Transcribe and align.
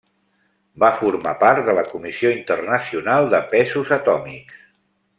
Va 0.83 0.87
formar 1.01 1.33
part 1.43 1.61
de 1.69 1.75
la 1.79 1.83
Comissió 1.91 2.31
Internacional 2.39 3.31
de 3.37 3.43
Pesos 3.55 3.93
Atòmics. 4.01 4.61